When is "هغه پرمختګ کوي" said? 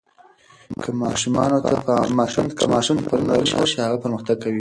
3.85-4.49